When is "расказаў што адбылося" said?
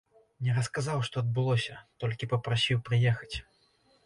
0.55-1.77